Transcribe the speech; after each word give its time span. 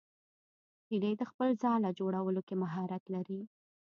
هیلۍ 0.89 1.13
د 1.17 1.21
خپل 1.31 1.49
ځاله 1.61 1.89
جوړولو 1.99 2.41
کې 2.47 2.55
مهارت 2.63 3.03
لري 3.15 3.41